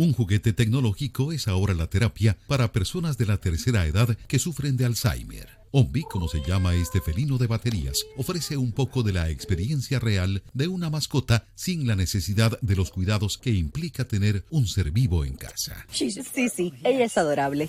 Un 0.00 0.14
juguete 0.14 0.54
tecnológico 0.54 1.30
es 1.30 1.46
ahora 1.46 1.74
la 1.74 1.88
terapia 1.88 2.38
para 2.46 2.72
personas 2.72 3.18
de 3.18 3.26
la 3.26 3.36
tercera 3.36 3.84
edad 3.84 4.16
que 4.28 4.38
sufren 4.38 4.78
de 4.78 4.86
Alzheimer. 4.86 5.59
Ombi, 5.72 6.02
como 6.02 6.28
se 6.28 6.42
llama 6.42 6.74
este 6.74 7.00
felino 7.00 7.38
de 7.38 7.46
baterías, 7.46 8.04
ofrece 8.16 8.56
un 8.56 8.72
poco 8.72 9.02
de 9.02 9.12
la 9.12 9.30
experiencia 9.30 10.00
real 10.00 10.42
de 10.52 10.66
una 10.66 10.90
mascota 10.90 11.46
sin 11.54 11.86
la 11.86 11.94
necesidad 11.94 12.58
de 12.60 12.76
los 12.76 12.90
cuidados 12.90 13.38
que 13.38 13.50
implica 13.50 14.04
tener 14.04 14.44
un 14.50 14.66
ser 14.66 14.90
vivo 14.90 15.24
en 15.24 15.36
casa. 15.36 15.86
Sí, 15.92 16.10
sí, 16.10 16.72
ella 16.82 17.04
es 17.04 17.16
adorable. 17.16 17.68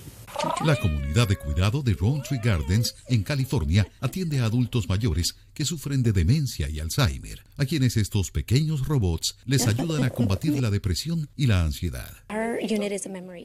La 0.64 0.76
comunidad 0.76 1.28
de 1.28 1.36
cuidado 1.36 1.82
de 1.82 1.94
Rowntree 1.94 2.40
Gardens 2.42 2.94
en 3.08 3.22
California 3.22 3.86
atiende 4.00 4.40
a 4.40 4.46
adultos 4.46 4.88
mayores 4.88 5.36
que 5.54 5.64
sufren 5.64 6.02
de 6.02 6.12
demencia 6.12 6.68
y 6.68 6.80
Alzheimer, 6.80 7.44
a 7.56 7.66
quienes 7.66 7.96
estos 7.96 8.30
pequeños 8.30 8.86
robots 8.86 9.36
les 9.44 9.66
ayudan 9.66 10.02
a 10.04 10.10
combatir 10.10 10.60
la 10.60 10.70
depresión 10.70 11.28
y 11.36 11.46
la 11.46 11.62
ansiedad. 11.62 12.10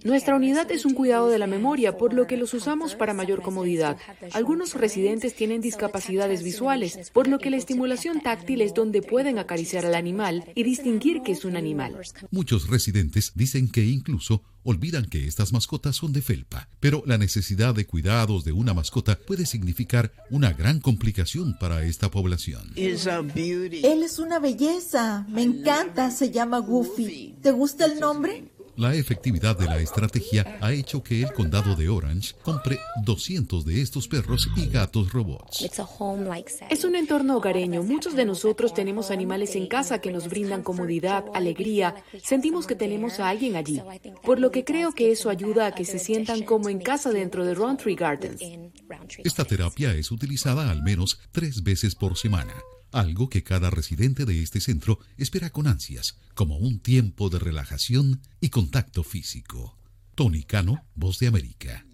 Nuestra 0.03 0.35
unidad 0.35 0.71
es 0.71 0.85
un 0.85 0.94
cuidado 0.94 1.30
de 1.30 1.39
la 1.39 1.48
memoria, 1.48 1.98
por 1.98 2.13
lo 2.13 2.27
que 2.27 2.38
los 2.38 2.53
usamos 2.53 2.95
para 2.95 3.13
mayor 3.13 3.41
comodidad. 3.41 3.98
Algunos 4.34 4.73
residentes 4.73 5.35
tienen 5.35 5.62
discapacidades 5.62 6.44
visuales, 6.44 7.12
por 7.12 7.27
lo 7.27 7.39
que 7.39 7.49
la 7.49 7.58
estimulación 7.58 8.22
táctil 8.22 8.61
es 8.61 8.73
donde 8.73 9.02
pueden 9.02 9.39
acariciar 9.39 9.85
al 9.85 9.95
animal 9.95 10.45
y 10.55 10.63
distinguir 10.63 11.22
que 11.22 11.34
es 11.34 11.45
un 11.45 11.58
animal. 11.58 11.98
Muchos 12.31 12.70
residentes 12.70 13.31
dicen 13.35 13.70
que 13.70 13.84
incluso 13.84 14.44
olvidan 14.63 15.05
que 15.05 15.27
estas 15.27 15.53
mascotas 15.53 15.95
son 15.95 16.11
de 16.11 16.22
felpa, 16.22 16.67
pero 16.81 17.02
la 17.05 17.17
necesidad 17.17 17.73
de 17.73 17.86
cuidados 17.86 18.44
de 18.44 18.52
una 18.52 18.73
mascota 18.73 19.17
puede 19.17 19.45
significar 19.45 20.11
una 20.30 20.52
gran 20.52 20.81
complicación 20.81 21.58
para 21.58 21.84
esta 21.84 22.11
población. 22.11 22.73
Él 22.75 24.03
es 24.03 24.20
una 24.20 24.39
belleza, 24.39 25.25
me 25.30 25.44
encanta, 25.44 26.11
se 26.11 26.31
llama 26.31 26.59
Goofy. 26.59 27.36
¿Te 27.41 27.52
gusta 27.52 27.86
el 27.86 27.99
nombre? 28.02 28.52
La 28.77 28.94
efectividad 28.94 29.58
de 29.58 29.66
la 29.66 29.80
estrategia 29.80 30.59
ha 30.62 30.72
hecho 30.72 31.02
que 31.02 31.23
el 31.23 31.34
condado 31.34 31.76
de 31.76 31.89
Orange 31.89 32.36
compre 32.44 32.78
200 33.03 33.66
de 33.66 33.81
estos 33.81 34.08
perros 34.08 34.47
y 34.56 34.67
gatos 34.67 35.11
robots. 35.11 35.67
Es 36.70 36.83
un 36.83 36.95
entorno 36.95 37.38
hogareño. 37.38 37.81
Muchos 37.81 38.16
de 38.16 38.23
nosotros 38.23 38.75
tenemos 38.75 39.09
animales 39.09 39.55
en 39.55 39.66
casa 39.66 40.00
que 40.00 40.11
nos 40.11 40.30
brindan 40.30 40.61
comodidad, 40.61 41.25
alegría. 41.33 41.95
Sentimos 42.22 42.67
que 42.67 42.75
tenemos 42.75 43.20
a 43.20 43.30
alguien 43.30 43.55
allí. 43.55 43.81
Por 44.23 44.39
lo 44.39 44.52
que 44.52 44.64
creo 44.64 44.92
que 44.92 45.11
eso 45.11 45.31
ayuda 45.31 45.66
a 45.66 45.72
que 45.73 45.83
se 45.83 45.98
sientan 45.98 46.44
como 46.44 46.70
en 46.70 46.78
casa 46.78 47.09
dentro 47.09 47.45
de 47.45 47.55
Roundtree 47.55 47.95
Gardens. 47.95 48.39
Esta 49.23 49.44
terapia 49.44 49.95
es 49.95 50.11
utilizada 50.11 50.70
al 50.70 50.83
menos 50.83 51.20
tres 51.31 51.64
veces 51.64 51.95
por 51.95 52.16
semana 52.16 52.53
algo 52.98 53.30
que 53.30 53.44
cada 53.44 53.70
residente 53.70 54.26
de 54.26 54.42
este 54.42 54.59
centro 54.59 55.00
espera 55.17 55.50
con 55.50 55.67
ansias, 55.67 56.17
como 56.34 56.58
un 56.58 56.80
tiempo 56.80 57.30
de 57.30 57.39
relajación 57.39 58.22
y 58.42 58.50
contacto 58.50 59.04
físico. 59.04 59.78
Tony 60.16 60.44
Cano, 60.44 60.84
Voz 60.95 61.20
de 61.20 61.28
América. 61.28 61.86